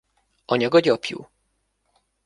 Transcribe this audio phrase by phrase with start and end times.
[0.53, 1.19] Anyaga gyapjú.